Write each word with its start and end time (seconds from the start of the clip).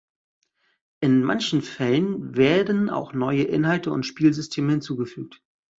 In 1.01 1.21
manchen 1.21 1.61
Fällen 1.61 2.35
werden 2.35 2.89
auch 2.89 3.13
neue 3.13 3.43
Inhalte 3.43 3.91
und 3.91 4.03
Spielsysteme 4.07 4.71
hinzugefügt. 4.71 5.43